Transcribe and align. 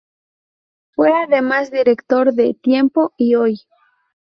Fue 0.95 1.11
además 1.13 1.69
director 1.69 2.33
de 2.33 2.55
"Tiempo" 2.55 3.13
y 3.17 3.35
"Hoy". 3.35 3.61